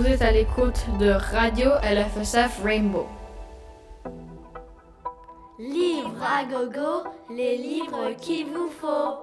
Vous 0.00 0.06
êtes 0.06 0.22
à 0.22 0.32
l'écoute 0.32 0.86
de 0.98 1.10
Radio 1.10 1.72
LFSF 1.82 2.62
Rainbow. 2.62 3.06
Livre 5.58 6.22
à 6.22 6.46
gogo, 6.46 7.06
les 7.28 7.58
livres 7.58 8.12
qu'il 8.12 8.46
vous 8.46 8.70
faut. 8.70 9.18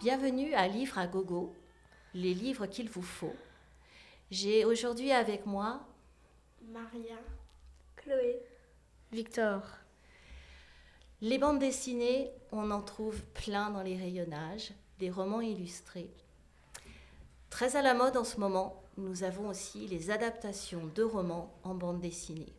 Bienvenue 0.00 0.52
à 0.54 0.66
Livre 0.66 0.98
à 0.98 1.06
gogo, 1.06 1.54
les 2.12 2.34
livres 2.34 2.66
qu'il 2.66 2.90
vous 2.90 3.04
faut. 3.04 3.36
J'ai 4.32 4.64
aujourd'hui 4.64 5.12
avec 5.12 5.46
moi 5.46 5.82
Maria, 6.72 7.18
Chloé, 7.94 8.42
Victor. 9.12 9.62
Les 11.20 11.38
bandes 11.38 11.60
dessinées, 11.60 12.32
on 12.50 12.72
en 12.72 12.82
trouve 12.82 13.22
plein 13.26 13.70
dans 13.70 13.82
les 13.82 13.96
rayonnages, 13.96 14.72
des 14.98 15.08
romans 15.08 15.40
illustrés. 15.40 16.10
Très 17.50 17.76
à 17.76 17.82
la 17.82 17.94
mode 17.94 18.16
en 18.16 18.24
ce 18.24 18.38
moment, 18.38 18.82
nous 18.96 19.24
avons 19.24 19.48
aussi 19.48 19.86
les 19.88 20.10
adaptations 20.10 20.86
de 20.94 21.02
romans 21.02 21.52
en 21.64 21.74
bande 21.74 22.00
dessinée. 22.00 22.52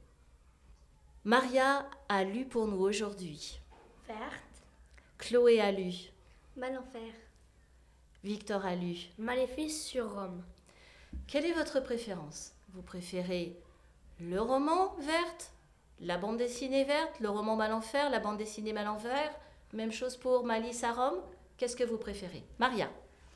Maria 1.23 1.87
a 2.09 2.23
lu 2.23 2.45
pour 2.45 2.67
nous 2.67 2.81
aujourd'hui. 2.81 3.59
Verte, 4.07 4.19
Chloé 5.17 5.61
a 5.61 5.71
lu. 5.71 5.93
Malenfer, 6.57 7.13
Victor 8.23 8.65
a 8.65 8.75
lu. 8.75 8.97
Maléfice 9.17 9.83
sur 9.85 10.13
Rome. 10.13 10.43
Quelle 11.27 11.45
est 11.45 11.53
votre 11.53 11.79
préférence? 11.79 12.51
Vous 12.73 12.81
préférez 12.81 13.57
le 14.19 14.39
roman 14.41 14.93
verte, 14.99 15.51
la 15.99 16.17
bande 16.17 16.37
dessinée 16.37 16.83
verte, 16.83 17.19
le 17.19 17.29
roman 17.29 17.55
Malenfer, 17.55 18.09
la 18.09 18.19
bande 18.19 18.37
dessinée 18.37 18.73
Malenfer 18.73 19.31
Même 19.73 19.91
chose 19.91 20.17
pour 20.17 20.43
Malice 20.43 20.83
à 20.83 20.91
Rome? 20.91 21.21
Qu'est-ce 21.57 21.75
que 21.75 21.83
vous 21.83 21.97
préférez? 21.97 22.43
Maria 22.59 22.89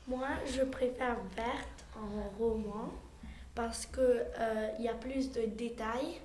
Moi, 0.08 0.28
je 0.46 0.62
préfère 0.62 1.16
verte 1.34 1.84
en 1.96 2.28
roman 2.38 2.92
parce 3.54 3.86
que 3.86 4.00
euh, 4.00 4.70
il 4.78 4.84
y 4.84 4.88
a 4.88 4.94
plus 4.94 5.32
de 5.32 5.42
détails 5.46 6.20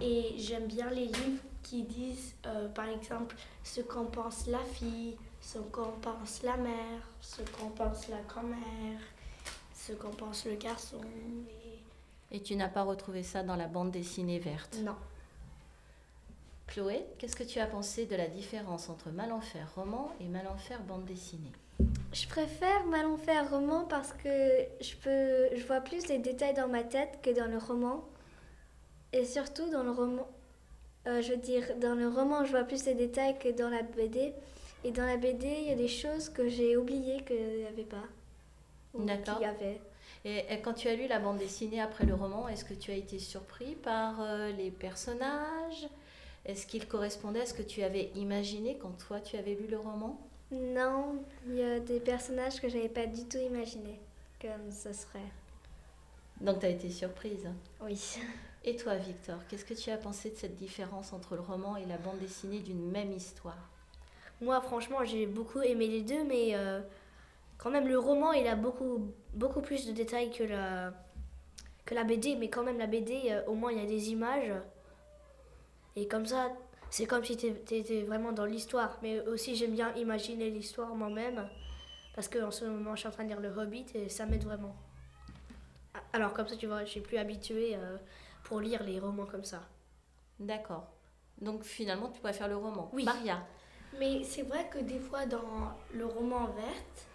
et 0.00 0.34
j'aime 0.38 0.66
bien 0.66 0.88
les 0.90 1.06
livres 1.06 1.42
qui 1.62 1.82
disent, 1.82 2.36
euh, 2.46 2.68
par 2.68 2.88
exemple, 2.88 3.34
ce 3.64 3.80
qu'en 3.80 4.04
pense 4.04 4.46
la 4.46 4.60
fille, 4.60 5.16
ce 5.40 5.58
qu'en 5.58 5.92
pense 6.00 6.42
la 6.42 6.56
mère, 6.56 7.00
ce 7.20 7.42
qu'en 7.42 7.70
pense 7.70 8.08
la 8.08 8.20
grand-mère, 8.28 9.00
ce 9.74 9.92
qu'en 9.92 10.10
pense 10.10 10.44
le 10.44 10.54
garçon. 10.54 11.00
Et... 12.30 12.36
Et 12.36 12.40
tu 12.40 12.54
n'as 12.56 12.68
pas 12.68 12.82
retrouvé 12.82 13.22
ça 13.22 13.42
dans 13.42 13.56
la 13.56 13.66
bande 13.66 13.90
dessinée 13.90 14.38
verte? 14.38 14.78
Non. 14.82 14.96
Chloé, 16.66 17.04
qu'est-ce 17.18 17.36
que 17.36 17.44
tu 17.44 17.60
as 17.60 17.66
pensé 17.66 18.06
de 18.06 18.16
la 18.16 18.26
différence 18.26 18.88
entre 18.88 19.10
Malenfer 19.10 19.66
roman 19.74 20.12
et 20.20 20.24
Malenfer 20.24 20.80
bande 20.88 21.04
dessinée? 21.04 21.52
Je 22.12 22.26
préfère 22.26 22.86
Malenfer 22.86 23.48
roman 23.50 23.84
parce 23.84 24.12
que 24.12 24.28
je, 24.80 24.94
peux, 24.96 25.56
je 25.56 25.64
vois 25.66 25.80
plus 25.80 26.06
les 26.08 26.18
détails 26.18 26.54
dans 26.54 26.68
ma 26.68 26.82
tête 26.82 27.18
que 27.22 27.30
dans 27.30 27.46
le 27.46 27.58
roman. 27.58 28.04
Et 29.12 29.24
surtout 29.24 29.68
dans 29.70 29.82
le 29.82 29.90
roman, 29.90 30.28
euh, 31.06 31.22
je 31.22 31.32
veux 31.32 31.38
dire, 31.38 31.76
dans 31.80 31.94
le 31.94 32.08
roman, 32.08 32.44
je 32.44 32.50
vois 32.50 32.64
plus 32.64 32.84
les 32.86 32.94
détails 32.94 33.38
que 33.38 33.50
dans 33.50 33.68
la 33.68 33.82
BD. 33.82 34.32
Et 34.84 34.90
dans 34.90 35.06
la 35.06 35.16
BD, 35.16 35.46
il 35.46 35.68
y 35.68 35.72
a 35.72 35.76
des 35.76 35.88
choses 35.88 36.28
que 36.28 36.48
j'ai 36.48 36.76
oubliées 36.76 37.24
qu'il 37.24 37.58
n'y 37.58 37.66
avait 37.66 37.84
pas. 37.84 38.04
D'accord. 38.94 39.38
qu'il 39.38 39.46
y 39.46 39.50
avait. 39.50 39.80
et, 40.24 40.44
et 40.52 40.60
quand 40.60 40.74
tu 40.74 40.88
as 40.88 40.94
lu 40.94 41.08
la 41.08 41.18
bande 41.18 41.38
dessinée 41.38 41.80
après 41.80 42.06
le 42.06 42.14
roman, 42.14 42.48
est-ce 42.48 42.64
que 42.64 42.74
tu 42.74 42.90
as 42.90 42.94
été 42.94 43.18
surpris 43.18 43.74
par 43.74 44.20
euh, 44.20 44.52
les 44.52 44.70
personnages? 44.70 45.88
Est-ce 46.44 46.66
qu'ils 46.66 46.86
correspondaient 46.86 47.40
à 47.40 47.46
ce 47.46 47.54
que 47.54 47.62
tu 47.62 47.82
avais 47.82 48.10
imaginé 48.14 48.78
quand 48.80 48.96
toi 48.98 49.20
tu 49.20 49.36
avais 49.36 49.54
lu 49.54 49.66
le 49.66 49.78
roman? 49.78 50.18
Non, 50.50 51.16
il 51.46 51.56
y 51.56 51.62
a 51.62 51.80
des 51.80 52.00
personnages 52.00 52.60
que 52.60 52.68
j'avais 52.68 52.88
pas 52.88 53.06
du 53.06 53.24
tout 53.24 53.38
imaginé 53.38 53.98
comme 54.40 54.70
ce 54.70 54.92
serait. 54.92 55.32
Donc 56.40 56.60
tu 56.60 56.66
as 56.66 56.70
été 56.70 56.90
surprise. 56.90 57.48
Oui. 57.80 58.18
Et 58.64 58.76
toi 58.76 58.96
Victor, 58.96 59.38
qu'est-ce 59.48 59.64
que 59.64 59.74
tu 59.74 59.90
as 59.90 59.96
pensé 59.96 60.30
de 60.30 60.36
cette 60.36 60.56
différence 60.56 61.12
entre 61.12 61.34
le 61.34 61.40
roman 61.40 61.76
et 61.76 61.86
la 61.86 61.96
bande 61.96 62.18
dessinée 62.18 62.60
d'une 62.60 62.90
même 62.90 63.12
histoire? 63.12 63.70
Moi, 64.40 64.60
franchement, 64.60 65.04
j'ai 65.04 65.26
beaucoup 65.26 65.60
aimé 65.62 65.86
les 65.86 66.02
deux, 66.02 66.24
mais 66.24 66.54
euh, 66.54 66.80
quand 67.56 67.70
même, 67.70 67.86
le 67.86 67.98
roman, 67.98 68.32
il 68.32 68.46
a 68.46 68.56
beaucoup, 68.56 69.12
beaucoup 69.32 69.60
plus 69.60 69.86
de 69.86 69.92
détails 69.92 70.30
que 70.30 70.44
la, 70.44 70.92
que 71.84 71.94
la 71.94 72.04
BD. 72.04 72.36
Mais 72.36 72.48
quand 72.48 72.62
même, 72.62 72.78
la 72.78 72.86
BD, 72.86 73.22
euh, 73.26 73.46
au 73.46 73.54
moins, 73.54 73.72
il 73.72 73.78
y 73.78 73.82
a 73.82 73.86
des 73.86 74.10
images. 74.10 74.52
Et 75.96 76.08
comme 76.08 76.26
ça, 76.26 76.50
c'est 76.90 77.06
comme 77.06 77.24
si 77.24 77.36
tu 77.36 77.46
étais 77.46 78.02
vraiment 78.02 78.32
dans 78.32 78.44
l'histoire. 78.44 78.98
Mais 79.02 79.20
aussi, 79.26 79.56
j'aime 79.56 79.72
bien 79.72 79.94
imaginer 79.94 80.50
l'histoire 80.50 80.94
moi-même. 80.94 81.48
Parce 82.14 82.28
qu'en 82.28 82.50
ce 82.50 82.64
moment, 82.64 82.94
je 82.94 83.00
suis 83.00 83.08
en 83.08 83.12
train 83.12 83.24
de 83.24 83.28
lire 83.28 83.40
Le 83.40 83.48
Hobbit 83.48 83.86
et 83.94 84.08
ça 84.08 84.26
m'aide 84.26 84.44
vraiment. 84.44 84.76
Alors, 86.12 86.32
comme 86.32 86.46
ça, 86.46 86.56
tu 86.56 86.66
vois, 86.66 86.84
je 86.84 86.90
suis 86.90 87.00
plus 87.00 87.18
habituée 87.18 87.76
euh, 87.76 87.96
pour 88.44 88.60
lire 88.60 88.82
les 88.84 89.00
romans 89.00 89.26
comme 89.26 89.44
ça. 89.44 89.62
D'accord. 90.38 90.94
Donc 91.40 91.62
finalement 91.64 92.08
tu 92.10 92.20
préfères 92.20 92.48
le 92.48 92.56
roman 92.56 92.90
Oui. 92.92 93.04
Maria 93.04 93.44
Mais 93.98 94.22
c'est 94.24 94.42
vrai 94.42 94.68
que 94.70 94.78
des 94.78 94.98
fois 94.98 95.26
dans 95.26 95.72
le 95.92 96.06
roman 96.06 96.46
verte, 96.46 97.06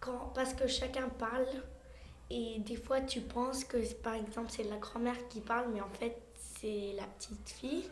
quand, 0.00 0.32
parce 0.34 0.54
que 0.54 0.66
chacun 0.66 1.08
parle, 1.08 1.46
et 2.30 2.58
des 2.60 2.76
fois 2.76 3.00
tu 3.00 3.20
penses 3.20 3.64
que 3.64 3.78
par 4.02 4.14
exemple 4.14 4.50
c'est 4.50 4.64
la 4.64 4.76
grand-mère 4.76 5.28
qui 5.28 5.40
parle, 5.40 5.70
mais 5.72 5.80
en 5.80 5.88
fait 5.88 6.20
c'est 6.34 6.92
la 6.96 7.04
petite 7.04 7.48
fille. 7.48 7.90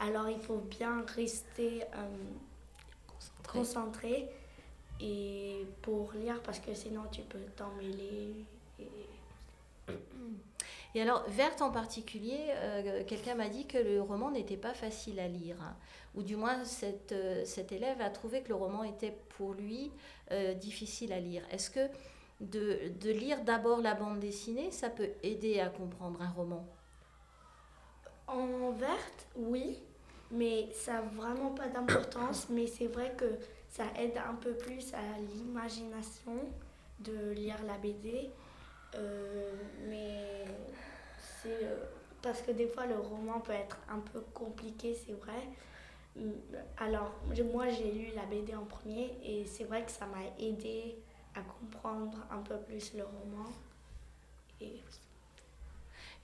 Alors 0.00 0.28
il 0.28 0.38
faut 0.40 0.58
bien 0.58 1.04
rester 1.14 1.82
euh, 1.82 2.06
concentré 3.50 4.28
et 5.00 5.66
pour 5.82 6.12
lire 6.12 6.42
parce 6.42 6.60
que 6.60 6.74
sinon 6.74 7.02
tu 7.10 7.22
peux 7.22 7.38
t'emmêler. 7.56 8.34
Et... 8.78 8.88
Et 10.96 11.02
alors, 11.02 11.24
Verte 11.28 11.60
en 11.60 11.72
particulier, 11.72 12.38
euh, 12.50 13.02
quelqu'un 13.04 13.34
m'a 13.34 13.48
dit 13.48 13.66
que 13.66 13.78
le 13.78 14.00
roman 14.00 14.30
n'était 14.30 14.56
pas 14.56 14.74
facile 14.74 15.18
à 15.18 15.26
lire. 15.26 15.56
hein. 15.60 15.76
Ou 16.14 16.22
du 16.22 16.36
moins, 16.36 16.64
cette, 16.64 17.10
euh, 17.10 17.44
cet 17.44 17.72
élève 17.72 18.00
a 18.00 18.10
trouvé 18.10 18.42
que 18.42 18.48
le 18.50 18.54
roman 18.54 18.84
était 18.84 19.16
pour 19.30 19.54
lui 19.54 19.90
difficile 20.60 21.12
à 21.12 21.20
lire. 21.20 21.42
Est-ce 21.50 21.70
que 21.70 21.88
de, 22.40 22.92
de 23.00 23.10
lire 23.10 23.42
d'abord 23.44 23.80
la 23.80 23.94
bande 23.94 24.20
dessinée, 24.20 24.70
ça 24.70 24.88
peut 24.88 25.10
aider 25.22 25.60
à 25.60 25.68
comprendre 25.68 26.22
un 26.22 26.30
roman? 26.30 26.64
En 28.26 28.70
verte, 28.72 29.26
oui, 29.36 29.78
mais 30.30 30.68
ça 30.72 30.94
n'a 30.94 31.00
vraiment 31.02 31.50
pas 31.50 31.68
d'importance. 31.68 32.48
mais 32.50 32.66
c'est 32.66 32.86
vrai 32.86 33.14
que 33.16 33.38
ça 33.68 33.84
aide 33.98 34.16
un 34.18 34.34
peu 34.34 34.54
plus 34.54 34.94
à 34.94 35.18
l'imagination 35.18 36.38
de 37.00 37.30
lire 37.30 37.62
la 37.66 37.76
BD. 37.78 38.30
Euh, 38.94 39.52
mais 39.88 40.44
c'est 41.18 41.64
euh, 41.64 41.76
parce 42.22 42.40
que 42.42 42.52
des 42.52 42.68
fois 42.68 42.86
le 42.86 42.96
roman 42.96 43.40
peut 43.40 43.52
être 43.52 43.78
un 43.88 43.98
peu 43.98 44.20
compliqué, 44.32 44.94
c'est 44.94 45.14
vrai. 45.14 45.48
Mm, 46.16 46.30
Alors, 46.78 47.12
moi 47.52 47.68
j'ai 47.68 47.90
lu 47.92 48.12
la 48.14 48.24
BD 48.26 48.54
en 48.54 48.64
premier 48.64 49.18
et 49.22 49.44
c'est 49.46 49.64
vrai 49.64 49.84
que 49.84 49.90
ça 49.90 50.06
m'a 50.06 50.24
aidé 50.38 50.96
à 51.34 51.40
comprendre 51.42 52.18
un 52.30 52.38
peu 52.38 52.56
plus 52.58 52.94
le 52.94 53.02
roman. 53.04 53.50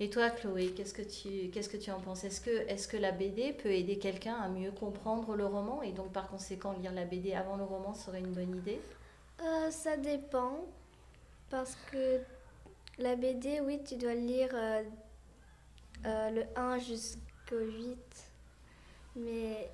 Et 0.02 0.08
toi, 0.08 0.30
Chloé, 0.30 0.72
qu'est-ce 0.72 0.94
que 0.94 1.02
tu, 1.02 1.50
qu'est-ce 1.50 1.68
que 1.68 1.76
tu 1.76 1.90
en 1.90 2.00
penses? 2.00 2.24
Est-ce 2.24 2.40
que, 2.40 2.50
est 2.50 2.90
que 2.90 2.96
la 2.96 3.12
BD 3.12 3.52
peut 3.52 3.68
aider 3.70 3.98
quelqu'un 3.98 4.34
à 4.34 4.48
mieux 4.48 4.70
comprendre 4.72 5.36
le 5.36 5.44
roman? 5.44 5.82
Et 5.82 5.92
donc 5.92 6.10
par 6.10 6.26
conséquent 6.28 6.72
lire 6.72 6.92
la 6.92 7.04
BD 7.04 7.34
avant 7.34 7.56
le 7.56 7.64
roman 7.64 7.92
serait 7.92 8.20
une 8.20 8.32
bonne 8.32 8.56
idée? 8.56 8.80
Euh, 9.42 9.70
ça 9.70 9.98
dépend. 9.98 10.64
Parce 11.50 11.76
que 11.92 12.20
la 12.98 13.14
BD, 13.14 13.60
oui, 13.60 13.80
tu 13.84 13.96
dois 13.96 14.14
lire 14.14 14.48
euh, 14.54 14.82
euh, 16.06 16.30
le 16.30 16.44
1 16.56 16.78
jusqu'au 16.78 17.58
8. 17.58 17.98
Mais 19.16 19.70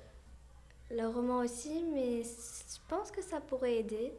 le 0.91 1.07
roman 1.07 1.37
aussi, 1.37 1.83
mais 1.93 2.23
je 2.23 2.79
pense 2.89 3.11
que 3.11 3.21
ça 3.21 3.39
pourrait 3.39 3.77
aider. 3.77 4.11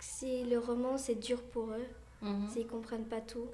Si 0.00 0.44
le 0.44 0.58
roman, 0.58 0.98
c'est 0.98 1.14
dur 1.14 1.40
pour 1.40 1.70
eux, 1.70 1.86
Mhm. 2.22 2.48
s'ils 2.48 2.66
comprennent 2.66 3.04
pas 3.06 3.20
tout. 3.20 3.46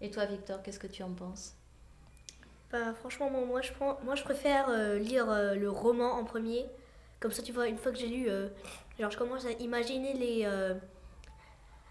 Et 0.00 0.10
toi, 0.10 0.26
Victor, 0.26 0.62
qu'est-ce 0.62 0.78
que 0.78 0.86
tu 0.86 1.02
en 1.02 1.12
penses? 1.12 1.54
Bah, 2.70 2.92
franchement, 2.94 3.30
moi, 3.30 3.44
moi, 3.44 3.62
je, 3.62 3.72
prends, 3.72 3.98
moi 4.04 4.14
je 4.14 4.22
préfère 4.22 4.68
euh, 4.68 4.98
lire 4.98 5.30
euh, 5.30 5.54
le 5.54 5.70
roman 5.70 6.12
en 6.12 6.24
premier. 6.24 6.66
Comme 7.18 7.32
ça, 7.32 7.42
tu 7.42 7.52
vois, 7.52 7.66
une 7.66 7.78
fois 7.78 7.90
que 7.90 7.98
j'ai 7.98 8.06
lu, 8.06 8.26
euh, 8.28 8.48
genre, 9.00 9.10
je 9.10 9.18
commence 9.18 9.44
à 9.44 9.50
imaginer 9.52 10.12
les, 10.12 10.46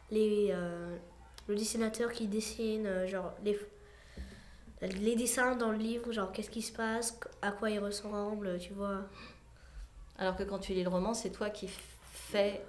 les, 0.09 0.55
le 1.47 1.55
dessinateur 1.55 2.13
qui 2.13 2.27
dessine, 2.27 3.05
genre, 3.07 3.33
les, 3.43 3.59
les 4.81 5.15
dessins 5.17 5.57
dans 5.57 5.71
le 5.71 5.77
livre, 5.77 6.13
genre, 6.13 6.31
qu'est-ce 6.31 6.49
qui 6.49 6.61
se 6.61 6.71
passe, 6.71 7.19
à 7.41 7.51
quoi 7.51 7.69
ils 7.69 7.79
ressemblent, 7.79 8.57
tu 8.57 8.71
vois. 8.71 9.01
Alors 10.17 10.37
que 10.37 10.43
quand 10.43 10.59
tu 10.59 10.71
lis 10.71 10.83
le 10.83 10.89
roman, 10.89 11.13
c'est 11.13 11.31
toi 11.31 11.49
qui 11.49 11.67
fais, 11.67 12.61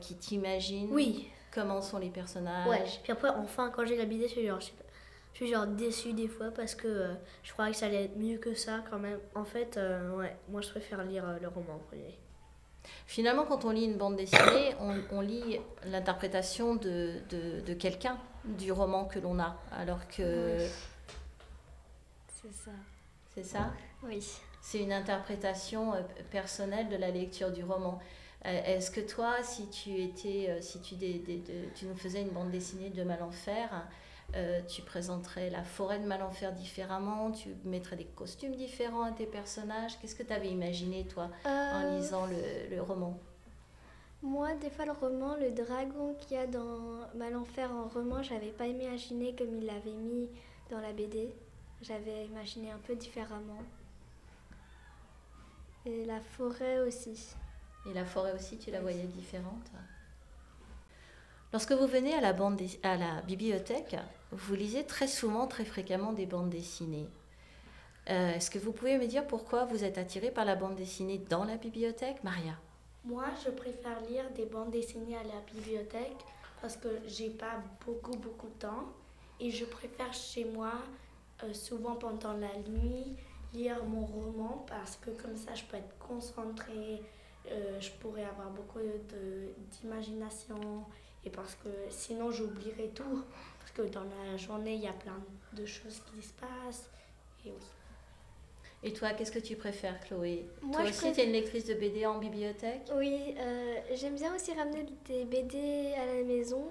qui 0.00 0.16
t'imagine 0.16 0.88
Oui, 0.90 1.30
comment 1.50 1.80
sont 1.82 1.98
les 1.98 2.10
personnages. 2.10 2.68
ouais. 2.68 2.84
Puis 3.02 3.12
après, 3.12 3.28
enfin, 3.30 3.70
quand 3.70 3.84
j'ai 3.86 3.96
la 3.96 4.04
BD, 4.06 4.22
je 4.28 4.32
suis 4.32 4.46
genre, 4.46 4.60
je 4.60 4.70
suis 5.36 5.48
genre 5.48 5.66
déçue 5.66 6.12
des 6.12 6.28
fois 6.28 6.50
parce 6.50 6.74
que 6.74 6.86
euh, 6.88 7.14
je 7.42 7.52
croyais 7.52 7.72
que 7.72 7.78
ça 7.78 7.86
allait 7.86 8.04
être 8.06 8.16
mieux 8.16 8.38
que 8.38 8.54
ça 8.54 8.82
quand 8.90 8.98
même. 8.98 9.18
En 9.34 9.44
fait, 9.44 9.76
euh, 9.76 10.16
ouais, 10.16 10.36
moi 10.48 10.60
je 10.60 10.70
préfère 10.70 11.02
lire 11.04 11.24
euh, 11.28 11.38
le 11.40 11.48
roman 11.48 11.74
en 11.74 11.78
premier. 11.78 12.18
Finalement, 13.06 13.44
quand 13.44 13.64
on 13.64 13.70
lit 13.70 13.84
une 13.84 13.98
bande 13.98 14.16
dessinée, 14.16 14.74
on, 14.80 14.98
on 15.10 15.20
lit 15.20 15.60
l'interprétation 15.84 16.74
de, 16.76 17.14
de, 17.28 17.60
de 17.60 17.74
quelqu'un. 17.74 18.18
du 18.44 18.72
roman 18.72 19.04
que 19.04 19.18
l'on 19.18 19.38
a, 19.38 19.56
alors 19.72 20.06
que 20.08 20.58
Oui. 20.58 20.68
C'est 22.42 22.54
ça. 22.54 22.70
c'est 23.34 23.44
ça? 23.44 23.70
Oui. 24.02 24.26
C'est 24.62 24.78
une 24.78 24.92
interprétation 24.92 25.92
personnelle 26.30 26.88
de 26.88 26.96
la 26.96 27.10
lecture 27.10 27.50
du 27.50 27.62
roman. 27.62 27.98
Euh, 28.46 28.62
Est-ce 28.64 28.90
que 28.90 29.00
toi, 29.00 29.42
si 29.42 29.68
tu 29.68 29.90
étais, 30.00 30.46
euh, 30.48 30.60
si 30.62 30.80
tu, 30.80 30.94
des- 30.96 31.18
des- 31.18 31.38
de- 31.38 31.68
tu 31.74 31.86
nous 31.86 31.96
faisais 31.96 32.22
une 32.22 32.30
bande 32.30 32.50
dessinée 32.50 32.88
de 32.90 33.02
Malenfer, 33.02 33.68
euh, 34.34 34.62
tu 34.62 34.80
présenterais 34.82 35.50
la 35.50 35.62
forêt 35.62 35.98
de 35.98 36.06
Malenfer 36.06 36.52
différemment, 36.52 37.32
tu 37.32 37.50
mettrais 37.64 37.96
des 37.96 38.06
costumes 38.06 38.54
différents 38.54 39.02
à 39.02 39.12
tes 39.12 39.26
personnages? 39.26 39.98
Qu'est-ce 40.00 40.14
que 40.14 40.22
tu 40.22 40.32
avais 40.32 40.48
imaginé 40.48 41.06
toi 41.06 41.30
en 41.44 41.96
lisant 41.96 42.26
le, 42.26 42.74
le 42.74 42.80
roman? 42.82 43.18
Moi, 44.22 44.54
des 44.54 44.70
fois, 44.70 44.84
le 44.86 44.92
roman, 44.92 45.36
le 45.36 45.50
dragon 45.50 46.14
qu'il 46.20 46.36
y 46.36 46.40
a 46.40 46.46
dans 46.46 47.06
Malenfer 47.14 47.70
en 47.70 47.88
roman, 47.88 48.22
j'avais 48.22 48.52
pas 48.52 48.66
imaginé 48.66 49.34
comme 49.34 49.54
il 49.58 49.66
l'avait 49.66 49.92
mis 49.92 50.28
dans 50.70 50.80
la 50.80 50.92
BD. 50.92 51.34
J'avais 51.82 52.26
imaginé 52.26 52.70
un 52.70 52.78
peu 52.78 52.94
différemment. 52.94 53.62
Et 55.86 56.04
la 56.04 56.20
forêt 56.20 56.80
aussi. 56.80 57.34
Et 57.86 57.94
la 57.94 58.04
forêt 58.04 58.32
aussi, 58.32 58.58
tu 58.58 58.70
la 58.70 58.80
voyais 58.80 59.04
différente 59.04 59.70
Lorsque 61.52 61.72
vous 61.72 61.86
venez 61.86 62.14
à 62.14 62.20
la, 62.20 62.32
bande 62.32 62.60
à 62.84 62.96
la 62.96 63.22
bibliothèque, 63.22 63.96
vous 64.30 64.54
lisez 64.54 64.86
très 64.86 65.08
souvent, 65.08 65.48
très 65.48 65.64
fréquemment 65.64 66.12
des 66.12 66.26
bandes 66.26 66.50
dessinées. 66.50 67.08
Euh, 68.08 68.34
Est-ce 68.34 68.50
que 68.50 68.58
vous 68.58 68.72
pouvez 68.72 68.98
me 68.98 69.06
dire 69.06 69.26
pourquoi 69.26 69.64
vous 69.64 69.82
êtes 69.82 69.98
attiré 69.98 70.30
par 70.30 70.44
la 70.44 70.54
bande 70.54 70.76
dessinée 70.76 71.18
dans 71.18 71.44
la 71.44 71.56
bibliothèque, 71.56 72.22
Maria? 72.22 72.54
Moi, 73.04 73.24
je 73.44 73.50
préfère 73.50 74.00
lire 74.08 74.30
des 74.36 74.46
bandes 74.46 74.70
dessinées 74.70 75.16
à 75.16 75.24
la 75.24 75.40
bibliothèque 75.52 76.24
parce 76.60 76.76
que 76.76 76.88
j'ai 77.06 77.30
pas 77.30 77.62
beaucoup, 77.84 78.16
beaucoup 78.16 78.48
de 78.48 78.58
temps. 78.60 78.88
Et 79.40 79.50
je 79.50 79.64
préfère 79.64 80.12
chez 80.12 80.44
moi, 80.44 80.72
euh, 81.42 81.52
souvent 81.52 81.96
pendant 81.96 82.34
la 82.34 82.54
nuit, 82.68 83.16
lire 83.54 83.82
mon 83.84 84.04
roman 84.04 84.64
parce 84.68 84.96
que 84.96 85.10
comme 85.10 85.36
ça, 85.36 85.54
je 85.54 85.64
peux 85.64 85.78
être 85.78 85.98
concentrée, 85.98 87.02
euh, 87.48 87.80
je 87.80 87.90
pourrais 87.92 88.24
avoir 88.24 88.50
beaucoup 88.50 88.78
de- 88.80 89.52
d'imagination. 89.80 90.56
Et 91.24 91.30
parce 91.30 91.54
que 91.56 91.68
sinon, 91.90 92.30
j'oublierais 92.30 92.88
tout. 92.94 93.22
Parce 93.60 93.72
que 93.72 93.82
dans 93.92 94.04
la 94.04 94.36
journée, 94.36 94.74
il 94.74 94.80
y 94.82 94.88
a 94.88 94.92
plein 94.92 95.20
de 95.52 95.66
choses 95.66 96.00
qui 96.14 96.22
se 96.26 96.32
passent. 96.34 96.88
Et 97.44 97.50
oui. 97.50 97.66
Et 98.82 98.92
toi, 98.94 99.10
qu'est-ce 99.12 99.32
que 99.32 99.38
tu 99.38 99.56
préfères, 99.56 100.00
Chloé? 100.00 100.48
Moi, 100.62 100.72
Toi 100.72 100.84
je 100.84 100.88
aussi, 100.90 100.98
préfère- 101.00 101.14
tu 101.14 101.20
es 101.20 101.24
une 101.26 101.32
lectrice 101.32 101.66
de 101.66 101.74
BD 101.74 102.06
en 102.06 102.18
bibliothèque? 102.18 102.90
Oui, 102.96 103.34
euh, 103.38 103.74
j'aime 103.94 104.14
bien 104.14 104.34
aussi 104.34 104.54
ramener 104.54 104.86
des 105.06 105.24
BD 105.26 105.92
à 105.98 106.06
la 106.06 106.22
maison. 106.24 106.64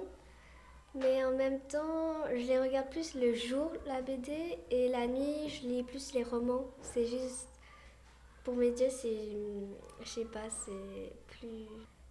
Mais 0.96 1.24
en 1.24 1.36
même 1.36 1.60
temps, 1.62 2.16
je 2.32 2.48
les 2.48 2.60
regarde 2.60 2.90
plus 2.90 3.14
le 3.14 3.36
jour, 3.36 3.72
la 3.86 4.02
BD, 4.02 4.58
et 4.72 4.88
la 4.90 5.06
nuit, 5.06 5.48
je 5.48 5.68
lis 5.68 5.84
plus 5.84 6.14
les 6.16 6.24
romans. 6.24 6.66
C'est 6.82 7.06
juste. 7.06 7.48
Pour 8.44 8.56
mes 8.56 8.70
yeux, 8.70 8.90
c'est. 8.90 9.38
Je 10.02 10.08
sais 10.08 10.26
pas, 10.26 10.50
c'est 10.50 11.14
plus. 11.28 11.68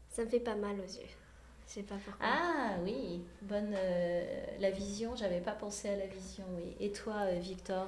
Ça 0.08 0.24
me 0.24 0.28
fait 0.28 0.40
pas 0.40 0.54
mal 0.54 0.76
aux 0.78 0.82
yeux. 0.82 1.06
Je 1.66 1.72
sais 1.74 1.82
pas 1.82 1.96
pourquoi. 2.04 2.26
Ah 2.26 2.76
oui, 2.82 3.22
bonne 3.42 3.74
euh, 3.74 4.44
la 4.58 4.70
vision, 4.70 5.14
j'avais 5.16 5.40
pas 5.40 5.52
pensé 5.52 5.88
à 5.90 5.96
la 5.96 6.06
vision, 6.06 6.44
oui. 6.56 6.74
Et 6.80 6.92
toi, 6.92 7.14
euh, 7.26 7.38
Victor? 7.38 7.86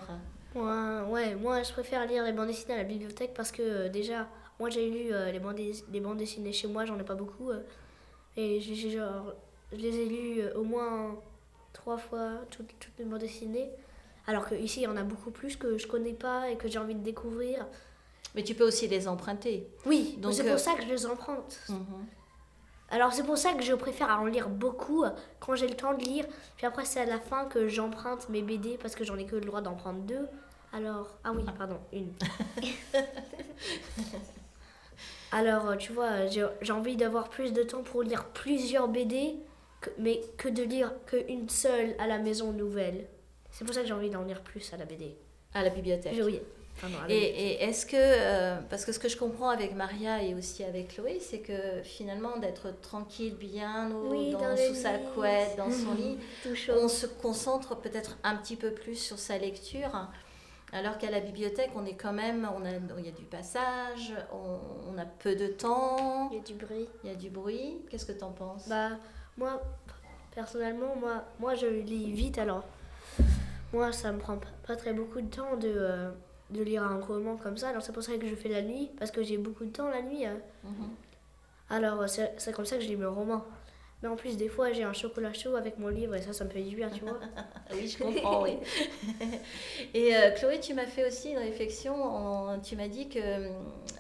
Moi, 0.55 1.05
ouais, 1.09 1.35
moi 1.37 1.63
je 1.63 1.73
préfère 1.73 2.07
lire 2.07 2.25
les 2.25 2.33
bandes 2.33 2.49
dessinées 2.49 2.75
à 2.75 2.79
la 2.79 2.85
bibliothèque 2.85 3.33
parce 3.35 3.53
que 3.53 3.63
euh, 3.63 3.89
déjà, 3.89 4.29
moi 4.59 4.69
j'ai 4.69 4.91
lu 4.91 5.13
euh, 5.13 5.31
les, 5.31 5.39
bandes 5.39 5.59
les 5.59 6.01
bandes 6.01 6.19
dessinées 6.19 6.53
chez 6.53 6.67
moi, 6.69 6.85
j'en 6.85 6.99
ai 6.99 7.05
pas 7.05 7.15
beaucoup. 7.15 7.51
euh, 7.51 7.63
et 8.37 8.61
j'ai 8.61 8.91
genre, 8.91 9.35
je 9.73 9.77
les 9.79 9.97
ai 9.99 10.07
lues 10.07 10.41
euh, 10.43 10.55
au 10.57 10.65
moins 10.65 11.19
trois 11.73 11.99
fois, 11.99 12.41
toutes, 12.51 12.79
toutes 12.81 12.99
les 12.99 13.05
bandes 13.05 13.21
dessinées. 13.21 13.71
Alors 14.27 14.47
qu'ici, 14.49 14.81
il 14.81 14.85
y 14.85 14.87
en 14.87 14.97
a 14.97 15.03
beaucoup 15.05 15.31
plus 15.31 15.57
que 15.57 15.79
je 15.79 15.87
connais 15.87 16.13
pas 16.15 16.51
et 16.51 16.57
que 16.57 16.69
j'ai 16.69 16.79
envie 16.79 16.95
de 16.95 17.03
découvrir. 17.05 17.67
Mais 18.35 18.43
tu 18.45 18.55
peux 18.55 18.65
aussi 18.67 18.87
les 18.89 19.09
emprunter. 19.09 19.67
Oui, 19.87 20.17
Donc, 20.19 20.33
c'est 20.35 20.47
euh, 20.47 20.51
pour 20.53 20.61
ça 20.61 20.75
que 20.75 20.83
je 20.83 20.89
les 20.89 21.07
emprunte. 21.07 21.59
Mhm. 21.69 22.07
Alors 22.93 23.13
c'est 23.13 23.23
pour 23.23 23.39
ça 23.39 23.53
que 23.53 23.63
je 23.63 23.73
préfère 23.75 24.09
en 24.21 24.25
lire 24.27 24.49
beaucoup 24.49 25.05
euh, 25.05 25.11
quand 25.39 25.55
j'ai 25.55 25.69
le 25.69 25.75
temps 25.77 25.95
de 25.95 26.03
lire. 26.03 26.27
Puis 26.57 26.67
après 26.67 26.85
c'est 26.85 27.01
à 27.01 27.07
la 27.07 27.21
fin 27.21 27.45
que 27.45 27.69
j'emprunte 27.69 28.29
mes 28.29 28.43
BD 28.43 28.79
parce 28.79 28.97
que 28.97 29.05
j'en 29.05 29.17
ai 29.17 29.27
que 29.27 29.37
le 29.37 29.43
droit 29.43 29.61
d'en 29.61 29.75
prendre 29.75 30.01
deux. 30.01 30.27
Alors, 30.73 31.09
ah 31.25 31.33
oui, 31.33 31.45
pardon, 31.57 31.79
une. 31.93 32.13
Alors 35.33 35.69
euh, 35.71 35.77
tu 35.77 35.93
vois, 35.93 36.27
j'ai 36.27 36.73
envie 36.73 36.97
d'avoir 36.97 37.29
plus 37.29 37.53
de 37.53 37.63
temps 37.63 37.83
pour 37.83 38.03
lire 38.03 38.25
plusieurs 38.27 38.89
BD, 38.89 39.37
que- 39.81 39.91
mais 39.99 40.21
que 40.37 40.49
de 40.49 40.63
lire 40.63 40.93
qu'une 41.07 41.49
seule 41.49 41.95
à 41.99 42.07
la 42.07 42.19
maison 42.19 42.53
nouvelle. 42.53 43.07
C'est 43.53 43.65
pour 43.65 43.75
ça 43.75 43.83
que 43.83 43.87
j'ai 43.87 43.93
envie 43.95 44.11
d'en 44.11 44.23
lire 44.23 44.43
plus 44.43 44.73
à 44.73 44.77
la 44.77 44.85
BD. 44.85 45.17
À 45.55 45.63
la 45.63 45.71
bibliothèque. 45.71 46.17
Oui. 46.25 46.41
La 46.83 47.11
Et, 47.15 47.63
est-ce 47.63 47.85
que, 47.85 47.97
euh, 47.99 48.59
parce 48.71 48.85
que 48.87 48.93
ce 48.93 48.99
que 48.99 49.09
je 49.09 49.17
comprends 49.19 49.51
avec 49.51 49.75
Maria 49.75 50.23
et 50.23 50.35
aussi 50.35 50.65
avec 50.65 50.95
Chloé, 50.95 51.19
c'est 51.21 51.41
que 51.41 51.83
finalement 51.83 52.39
d'être 52.39 52.81
tranquille, 52.81 53.35
bien 53.37 53.91
au- 53.93 54.11
Oui, 54.11 54.31
dans, 54.33 54.57
sous 54.57 54.75
sa 54.75 54.95
couette, 54.99 55.57
dans 55.59 55.71
son 55.71 55.95
lit, 55.95 56.17
Tout 56.43 56.55
chaud. 56.55 56.73
on 56.81 56.89
se 56.89 57.07
concentre 57.07 57.77
peut-être 57.77 58.17
un 58.25 58.35
petit 58.37 58.57
peu 58.57 58.71
plus 58.73 58.95
sur 58.97 59.19
sa 59.19 59.37
lecture, 59.37 60.09
alors 60.73 60.97
qu'à 60.97 61.11
la 61.11 61.21
bibliothèque, 61.21 61.71
on 61.75 61.85
est 61.85 61.97
quand 61.97 62.13
même, 62.15 62.49
on 62.57 62.65
a, 62.65 62.71
il 62.99 63.05
y 63.05 63.09
a 63.09 63.13
du 63.13 63.25
passage, 63.25 64.15
on, 64.33 64.95
on 64.95 64.99
a 64.99 65.05
peu 65.05 65.35
de 65.37 65.49
temps, 65.49 66.31
Il 66.31 66.37
y 66.39 66.41
a 66.41 66.45
du 66.45 66.55
bruit. 66.55 66.89
il 67.05 67.11
y 67.11 67.13
a 67.13 67.17
du 67.17 67.29
bruit. 67.29 67.83
Qu'est-ce 67.91 68.07
que 68.07 68.13
tu 68.13 68.25
en 68.25 68.31
penses? 68.33 68.69
Bah, 68.69 68.91
moi, 69.37 69.61
personnellement, 70.35 70.97
moi, 70.97 71.25
moi, 71.41 71.55
je 71.57 71.67
lis 71.67 72.11
vite, 72.13 72.39
alors 72.39 72.65
moi, 73.75 73.93
ça 73.93 74.13
me 74.13 74.19
prend 74.19 74.39
pas 74.67 74.77
très 74.77 74.93
beaucoup 74.95 75.21
de 75.21 75.29
temps 75.29 75.57
de, 75.57 75.69
euh, 75.77 76.11
de 76.51 76.63
lire 76.63 76.83
un 76.83 77.01
roman 77.01 77.37
comme 77.37 77.57
ça. 77.57 77.69
Alors, 77.69 77.83
c'est 77.83 77.93
pour 77.93 78.03
ça 78.03 78.17
que 78.17 78.27
je 78.27 78.35
fais 78.35 78.49
la 78.49 78.63
nuit, 78.63 78.91
parce 78.99 79.11
que 79.11 79.23
j'ai 79.23 79.39
beaucoup 79.39 79.65
de 79.65 79.71
temps 79.71 79.89
la 79.89 80.03
nuit. 80.03 80.27
euh. 80.27 80.35
Mhm. 80.65 80.89
Alors, 81.71 82.09
c'est 82.09 82.35
c'est 82.39 82.53
comme 82.53 82.65
ça 82.67 82.77
que 82.77 82.83
je 82.83 82.89
lis 82.89 82.97
mes 82.97 83.07
romans. 83.07 83.45
Mais 84.03 84.09
en 84.09 84.17
plus, 84.17 84.37
des 84.39 84.49
fois, 84.49 84.73
j'ai 84.73 84.83
un 84.83 84.95
chocolat 84.95 85.33
chaud 85.35 85.57
avec 85.57 85.79
mon 85.79 85.89
livre, 85.89 86.15
et 86.15 86.23
ça, 86.23 86.33
ça 86.33 86.45
me 86.45 86.51
fait 86.51 86.63
du 86.63 86.75
bien, 86.77 86.89
tu 86.89 87.01
vois. 87.05 87.19
Oui, 87.73 87.87
je 87.87 88.03
comprends, 88.03 88.43
oui. 88.43 88.57
Et 89.95 90.17
euh, 90.17 90.31
Chloé, 90.33 90.59
tu 90.59 90.75
m'as 90.75 90.87
fait 90.87 91.07
aussi 91.07 91.31
une 91.31 91.39
réflexion. 91.39 91.95
en- 92.03 92.59
tu 92.61 92.75
m'as 92.77 92.89
dit 92.89 93.09
que 93.09 93.21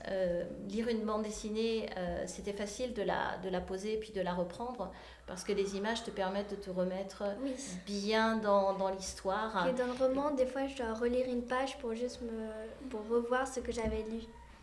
euh, 0.08 0.44
lire 0.68 0.88
une 0.88 1.02
bande 1.04 1.22
dessinée, 1.22 1.88
euh, 1.96 2.24
c'était 2.26 2.52
facile 2.52 2.94
de 2.94 3.02
la, 3.02 3.36
de 3.44 3.48
la 3.48 3.60
poser 3.60 3.96
puis 3.98 4.10
de 4.12 4.20
la 4.22 4.32
reprendre 4.32 4.90
parce 5.26 5.44
que 5.44 5.52
les 5.52 5.76
images 5.76 6.02
te 6.02 6.10
permettent 6.10 6.50
de 6.50 6.56
te 6.56 6.70
remettre 6.70 7.22
Oui. 7.42 7.52
bien 7.86 8.38
dans, 8.38 8.72
dans 8.72 8.88
l'histoire. 8.90 9.68
Et 9.68 9.72
dans 9.72 9.86
le 9.86 9.92
roman, 9.92 10.30
des 10.32 10.46
fois, 10.46 10.66
je 10.66 10.76
dois 10.82 10.94
relire 10.94 11.26
une 11.28 11.42
page 11.44 11.78
pour 11.78 11.94
juste 11.94 12.20
me. 12.22 12.88
pour 12.88 13.06
revoir 13.08 13.46
ce 13.46 13.60
que 13.60 13.70
j'avais 13.70 14.02
lu. 14.10 14.22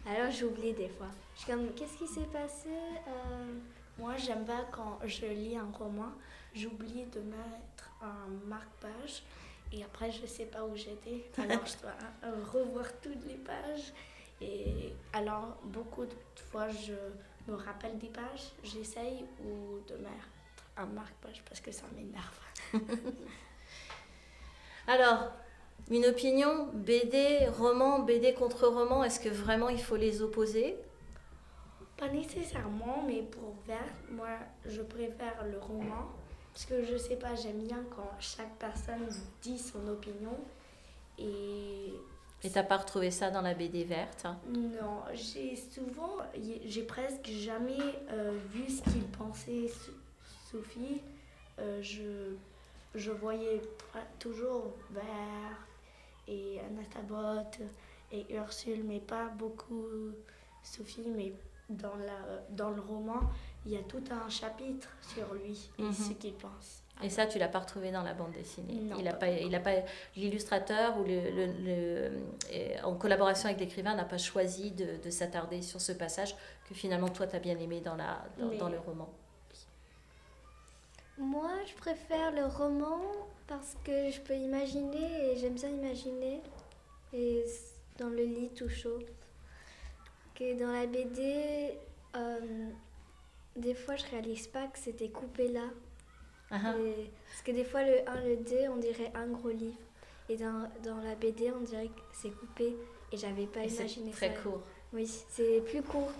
Alors 0.10 0.32
j'oublie 0.32 0.74
des 0.74 0.90
fois. 0.90 1.08
Je 1.36 1.42
suis 1.44 1.52
comme, 1.52 1.70
qu'est-ce 1.76 1.98
qui 1.98 2.08
s'est 2.08 2.28
passé 2.34 2.70
Moi, 4.00 4.16
j'aime 4.18 4.46
pas 4.46 4.66
quand 4.72 5.00
je 5.06 5.26
lis 5.26 5.58
un 5.58 5.70
roman, 5.78 6.12
j'oublie 6.54 7.06
de 7.06 7.20
mettre 7.22 7.92
un 8.02 8.28
marque-page 8.48 9.24
et 9.74 9.84
après, 9.84 10.12
je 10.12 10.26
sais 10.26 10.46
pas 10.46 10.64
où 10.64 10.76
j'étais. 10.76 11.30
Alors, 11.38 11.66
je 11.66 11.78
dois 11.82 11.96
euh, 12.24 12.44
revoir 12.52 12.86
toutes 13.02 13.26
les 13.28 13.36
pages. 13.36 13.94
Et 14.40 14.94
alors, 15.14 15.58
beaucoup 15.64 16.06
de 16.06 16.14
fois, 16.52 16.70
je 16.70 16.94
me 17.52 17.56
rappelle 17.58 17.98
des 17.98 18.10
pages, 18.10 18.52
j'essaye 18.64 19.26
ou 19.40 19.80
de 19.88 19.96
mettre 19.96 20.30
un 20.78 20.86
marque-page 20.86 21.42
parce 21.48 21.60
que 21.60 21.72
ça 21.72 21.86
m'énerve. 21.96 22.40
Alors, 24.88 25.32
une 25.90 26.06
opinion 26.06 26.70
BD, 26.74 27.48
roman, 27.58 28.00
BD 28.00 28.34
contre 28.34 28.68
roman, 28.68 29.04
est-ce 29.04 29.20
que 29.20 29.30
vraiment 29.30 29.70
il 29.70 29.82
faut 29.82 29.96
les 29.96 30.22
opposer? 30.22 30.78
Pas 31.98 32.10
nécessairement, 32.10 33.04
mais 33.08 33.24
pour 33.24 33.56
Vert, 33.68 33.94
moi, 34.12 34.30
je 34.66 34.82
préfère 34.82 35.44
le 35.46 35.58
roman. 35.60 36.08
Parce 36.54 36.66
que 36.66 36.84
je 36.84 36.98
sais 36.98 37.18
pas, 37.18 37.36
j'aime 37.36 37.60
bien 37.64 37.84
quand 37.96 38.10
chaque 38.20 38.56
personne 38.58 39.08
dit 39.42 39.58
son 39.60 39.88
opinion. 39.88 40.38
Et 41.18 41.94
Et 42.44 42.50
t'as 42.52 42.64
pas 42.64 42.78
retrouvé 42.78 43.10
ça 43.12 43.32
dans 43.32 43.42
la 43.42 43.54
BD 43.56 43.84
verte 43.84 44.26
hein? 44.26 44.38
Non, 44.48 45.04
j'ai 45.14 45.56
souvent, 45.56 46.18
j'ai 46.66 46.84
presque 46.84 47.28
jamais 47.30 47.80
euh, 48.12 48.38
vu 48.52 48.70
ce 48.70 48.82
qu'il 48.84 49.04
pensait 49.08 49.72
Sophie. 50.52 51.02
Euh, 51.60 51.82
je, 51.82 52.36
je 52.94 53.12
voyais 53.12 53.62
toujours 54.20 54.74
Vert 54.92 55.68
et 56.28 56.60
Anatabot 56.62 57.42
et 58.12 58.34
Ursule, 58.36 58.84
mais 58.84 59.00
pas 59.00 59.26
beaucoup 59.30 59.86
Sophie. 60.64 61.08
Mais 61.16 61.34
dans, 61.70 61.96
la, 61.96 62.42
dans 62.52 62.70
le 62.70 62.82
roman, 62.82 63.20
il 63.66 63.74
y 63.74 63.78
a 63.78 63.84
tout 63.84 64.04
un 64.12 64.30
chapitre 64.30 64.90
sur 65.02 65.34
lui 65.34 65.70
et 65.78 65.82
Mhm. 65.84 65.94
ce 65.94 66.14
qu'il 66.14 66.34
pense. 66.34 66.82
Et 67.04 67.10
ça, 67.12 67.28
tu 67.28 67.38
l'as 67.38 67.48
pas 67.48 67.60
retrouvé 67.60 67.92
dans 67.92 68.02
la 68.02 68.14
bande 68.16 68.32
dessinée. 68.32 68.74
Non, 68.82 68.96
il 69.00 69.08
a 69.08 69.12
pas. 69.14 69.28
pas, 69.28 69.30
il 69.30 69.54
a 69.54 69.60
pas, 69.60 69.72
l'illustrateur 70.16 70.98
ou 70.98 71.04
le, 71.04 71.30
le- 71.30 71.64
le- 71.64 72.12
euh, 72.54 72.82
en 72.84 72.96
collaboration 72.96 73.50
avec 73.50 73.60
l'écrivain 73.60 73.94
n'a 73.96 74.06
pas 74.06 74.18
choisi 74.18 74.72
de, 74.72 74.98
de 75.04 75.10
s'attarder 75.12 75.62
sur 75.62 75.80
ce 75.80 75.92
passage 75.92 76.36
que 76.68 76.74
finalement 76.74 77.10
toi 77.10 77.28
tu 77.28 77.36
as 77.36 77.40
bien 77.40 77.58
aimé 77.60 77.82
dans 77.82 77.96
la, 77.96 78.26
dans, 78.40 78.48
Mais- 78.48 78.58
dans 78.58 78.70
le 78.70 78.80
roman. 78.80 79.10
Moi, 81.20 81.50
je 81.68 81.74
préfère 81.76 82.32
le 82.32 82.46
roman 82.46 83.00
parce 83.48 83.76
que 83.84 84.10
je 84.12 84.20
peux 84.22 84.36
imaginer 84.36 85.32
et 85.32 85.38
j'aime 85.38 85.54
bien 85.56 85.70
imaginer. 85.70 86.42
Et 87.14 87.44
dans 87.98 88.10
le 88.10 88.24
lit 88.24 88.50
tout 88.56 88.70
chaud. 88.70 89.00
Que 90.38 90.58
dans 90.60 90.72
la 90.72 90.86
BD, 90.86 91.74
euh, 92.16 92.70
des 93.56 93.74
fois, 93.74 93.96
je 93.96 94.06
réalise 94.06 94.48
pas 94.48 94.68
que 94.68 94.78
c'était 94.78 95.10
coupé 95.10 95.48
là. 95.48 95.64
Ah, 96.52 96.60
ah. 96.64 96.74
Et- 96.80 97.10
parce 97.28 97.42
que 97.42 97.52
des 97.52 97.64
fois, 97.64 97.84
le 97.84 98.08
1, 98.08 98.22
le 98.22 98.38
2, 98.38 98.70
on 98.70 98.78
dirait 98.78 99.12
un 99.16 99.28
gros 99.28 99.50
livre. 99.50 99.78
Et 100.30 100.38
dans, 100.38 100.70
dans 100.84 100.98
la 100.98 101.16
BD, 101.16 101.52
on 101.52 101.62
dirait 101.62 101.88
que 101.88 102.02
c'est 102.14 102.30
coupé. 102.32 102.76
Et 103.12 103.18
j'avais 103.18 103.48
pas 103.48 103.64
Et 103.64 103.70
c'est 103.70 103.80
imaginé 103.84 104.12
très 104.12 104.36
ça. 104.36 104.42
court. 104.42 104.62
Oui, 104.94 105.08
c'est 105.08 105.62
plus 105.62 105.82
court. 105.82 106.12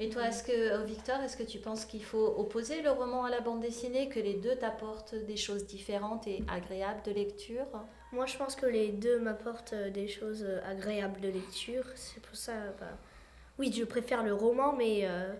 Et 0.00 0.10
toi, 0.10 0.28
est-ce 0.28 0.44
que, 0.44 0.52
euh, 0.52 0.84
Victor, 0.84 1.20
est-ce 1.22 1.36
que 1.36 1.42
tu 1.42 1.58
penses 1.58 1.84
qu'il 1.84 2.04
faut 2.04 2.34
opposer 2.38 2.82
le 2.82 2.90
roman 2.90 3.24
à 3.24 3.30
la 3.30 3.40
bande 3.40 3.60
dessinée, 3.60 4.08
que 4.08 4.20
les 4.20 4.34
deux 4.34 4.54
t'apportent 4.54 5.16
des 5.16 5.36
choses 5.36 5.66
différentes 5.66 6.28
et 6.28 6.44
agréables 6.48 7.02
de 7.02 7.10
lecture? 7.10 7.66
Moi, 8.12 8.26
je 8.26 8.36
pense 8.36 8.54
que 8.54 8.66
les 8.66 8.90
deux 8.90 9.18
m'apportent 9.18 9.72
euh, 9.72 9.90
des 9.90 10.06
choses 10.06 10.46
agréables 10.64 11.20
de 11.20 11.28
lecture. 11.28 11.84
C'est 11.96 12.22
pour 12.22 12.36
ça. 12.36 12.52
bah, 12.78 12.86
oui, 13.58 13.72
je 13.72 13.84
préfère 13.84 14.22
le 14.22 14.34
roman, 14.34 14.72
mais 14.72 15.00
euh, 15.02 15.34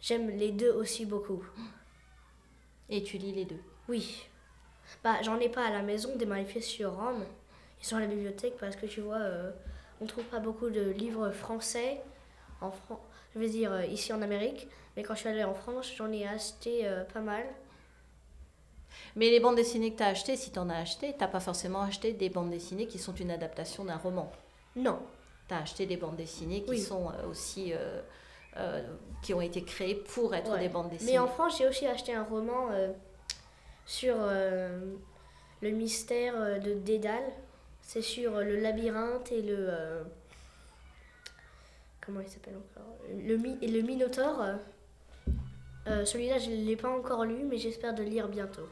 j'aime 0.00 0.30
les 0.30 0.52
deux 0.52 0.70
aussi 0.70 1.06
beaucoup. 1.06 1.44
Et 2.88 3.02
tu 3.02 3.18
lis 3.18 3.32
les 3.32 3.44
deux? 3.44 3.60
Oui. 3.88 4.26
Bah, 5.02 5.16
j'en 5.22 5.38
ai 5.40 5.48
pas 5.48 5.66
à 5.66 5.70
la 5.70 5.82
maison 5.82 6.14
des 6.16 6.26
manifestes 6.26 6.68
sur 6.68 6.94
Rome. 6.94 7.24
Ils 7.80 7.86
sont 7.86 7.96
à 7.96 8.00
la 8.00 8.06
bibliothèque 8.06 8.56
parce 8.58 8.76
que 8.76 8.86
tu 8.86 9.00
vois, 9.00 9.18
euh, 9.18 9.50
on 10.00 10.06
trouve 10.06 10.24
pas 10.24 10.38
beaucoup 10.38 10.70
de 10.70 10.90
livres 10.90 11.30
français 11.30 12.00
en 12.60 12.70
France. 12.70 13.00
Je 13.34 13.40
veux 13.40 13.48
dire, 13.48 13.72
euh, 13.72 13.84
ici 13.84 14.12
en 14.12 14.22
Amérique. 14.22 14.68
Mais 14.96 15.02
quand 15.02 15.14
je 15.14 15.20
suis 15.20 15.28
allée 15.28 15.44
en 15.44 15.54
France, 15.54 15.92
j'en 15.96 16.10
ai 16.10 16.26
acheté 16.26 16.86
euh, 16.86 17.04
pas 17.04 17.20
mal. 17.20 17.44
Mais 19.14 19.30
les 19.30 19.40
bandes 19.40 19.56
dessinées 19.56 19.92
que 19.92 19.98
tu 19.98 20.02
as 20.02 20.08
achetées, 20.08 20.36
si 20.36 20.52
tu 20.52 20.58
en 20.58 20.70
as 20.70 20.76
acheté, 20.76 21.14
tu 21.18 21.26
pas 21.26 21.40
forcément 21.40 21.82
acheté 21.82 22.12
des 22.12 22.30
bandes 22.30 22.50
dessinées 22.50 22.86
qui 22.86 22.98
sont 22.98 23.14
une 23.14 23.30
adaptation 23.30 23.84
d'un 23.84 23.96
roman? 23.96 24.32
Non. 24.74 25.00
Tu 25.48 25.54
as 25.54 25.58
acheté 25.58 25.86
des 25.86 25.96
bandes 25.96 26.16
dessinées 26.16 26.62
qui 26.64 26.70
Oui. 26.70 26.80
sont 26.80 27.08
euh, 27.10 27.26
aussi. 27.30 27.72
euh, 27.72 28.00
euh, 28.58 28.82
qui 29.22 29.34
ont 29.34 29.40
été 29.42 29.62
créées 29.64 29.94
pour 29.96 30.34
être 30.34 30.50
Ouais. 30.52 30.60
des 30.60 30.68
bandes 30.70 30.88
dessinées. 30.88 31.12
Mais 31.12 31.18
en 31.18 31.26
France, 31.26 31.58
j'ai 31.58 31.68
aussi 31.68 31.86
acheté 31.86 32.14
un 32.14 32.22
roman 32.24 32.68
sur 33.84 34.16
le 34.16 35.70
mystère 35.70 36.58
de 36.60 36.72
Dédale. 36.72 37.32
C'est 37.82 38.00
sur 38.02 38.40
le 38.40 38.56
labyrinthe 38.60 39.30
et 39.30 39.42
le. 39.42 39.70
comment 42.00 42.20
il 42.20 42.28
s'appelle 42.28 42.56
encore? 42.56 42.94
Le, 43.10 43.36
mi- 43.36 43.58
et 43.60 43.68
le 43.68 43.82
Minotaure. 43.82 44.42
euh. 45.86 46.04
Celui-là, 46.06 46.38
je 46.38 46.50
ne 46.50 46.56
l'ai 46.64 46.76
pas 46.76 46.88
encore 46.90 47.24
lu, 47.24 47.44
mais 47.44 47.58
j'espère 47.58 47.94
de 47.94 48.02
le 48.02 48.08
lire 48.08 48.28
bientôt. 48.28 48.68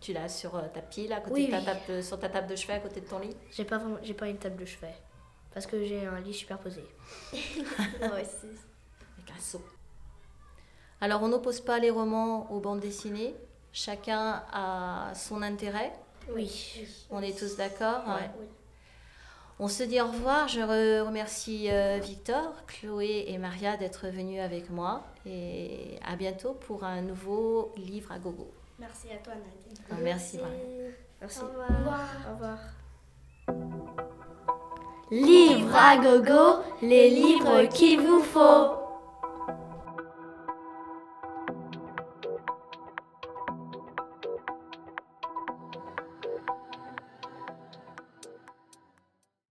Tu 0.00 0.12
l'as 0.12 0.28
sur 0.28 0.52
ta 0.72 0.80
pile, 0.82 1.12
à 1.12 1.20
côté 1.20 1.34
Oui, 1.34 1.46
de 1.46 1.52
ta 1.52 1.58
oui. 1.58 1.64
table, 1.64 2.02
sur 2.02 2.18
ta 2.18 2.28
table 2.28 2.48
de 2.48 2.56
chevet, 2.56 2.74
à 2.74 2.80
côté 2.80 3.00
de 3.00 3.06
ton 3.06 3.20
lit? 3.20 3.36
J'ai 3.52 3.64
pas, 3.64 3.78
pas 4.18 4.28
une 4.28 4.38
table 4.38 4.56
de 4.56 4.64
chevet. 4.64 4.94
Parce 5.54 5.66
que 5.66 5.84
j'ai 5.84 6.06
un 6.06 6.20
lit 6.20 6.34
superposé. 6.34 6.82
Moi 7.32 8.20
aussi. 8.20 8.48
Avec 9.18 9.36
un 9.36 9.40
seau. 9.40 9.62
Alors, 11.00 11.22
on 11.22 11.28
n'oppose 11.28 11.60
pas 11.60 11.78
les 11.78 11.90
romans 11.90 12.50
aux 12.52 12.60
bandes 12.60 12.80
dessinées. 12.80 13.34
Chacun 13.72 14.42
a 14.52 15.12
son 15.14 15.42
intérêt. 15.42 15.92
Oui. 16.30 16.86
On 17.10 17.20
est 17.22 17.36
tous 17.36 17.56
d'accord 17.56 18.02
Ouais. 18.06 18.30
On 19.58 19.68
se 19.68 19.82
dit 19.82 20.00
au 20.00 20.06
revoir. 20.06 20.48
Je 20.48 20.60
re- 20.60 21.04
remercie 21.06 21.70
euh, 21.70 21.98
Victor, 22.02 22.54
Chloé 22.66 23.24
et 23.28 23.38
Maria 23.38 23.76
d'être 23.76 24.08
venus 24.08 24.40
avec 24.40 24.70
moi. 24.70 25.04
Et 25.26 25.98
à 26.04 26.16
bientôt 26.16 26.54
pour 26.54 26.84
un 26.84 27.02
nouveau 27.02 27.72
livre 27.76 28.10
à 28.12 28.18
gogo. 28.18 28.50
Merci 28.78 29.10
à 29.10 29.16
toi, 29.16 29.34
Nadine. 29.34 29.84
Ah, 29.90 29.94
Merci. 30.00 30.38
Maria. 30.38 30.56
Merci. 31.20 31.40
Au 31.40 31.46
revoir. 31.46 32.08
Au 32.28 32.32
revoir. 32.34 32.58
Livre 35.12 35.76
à 35.76 35.98
gogo, 35.98 36.62
les 36.80 37.10
livres 37.10 37.64
qu'il 37.64 38.00
vous 38.00 38.22
faut. 38.22 38.81